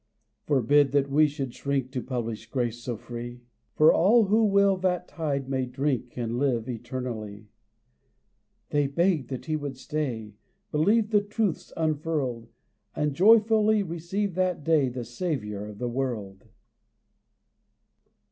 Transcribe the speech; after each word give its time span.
Forbid 0.47 0.93
that 0.93 1.11
we 1.11 1.27
should 1.27 1.53
shrink 1.53 1.91
To 1.91 2.01
publish 2.01 2.49
grace 2.49 2.79
so 2.81 2.97
free, 2.97 3.41
For 3.75 3.93
all 3.93 4.23
who 4.25 4.45
will 4.45 4.75
that 4.77 5.07
tide 5.07 5.47
may 5.47 5.67
drink 5.67 6.17
And 6.17 6.39
live 6.39 6.67
eternally. 6.67 7.49
They 8.71 8.87
begged 8.87 9.29
that 9.29 9.45
he 9.45 9.55
would 9.55 9.77
stay, 9.77 10.33
Believed 10.71 11.11
the 11.11 11.21
truths 11.21 11.71
unfurled, 11.77 12.49
And 12.95 13.13
joyfully 13.13 13.83
received 13.83 14.33
that 14.37 14.63
day 14.63 14.89
The 14.89 15.05
Saviour 15.05 15.67
of 15.67 15.77
the 15.77 15.87
world. 15.87 16.45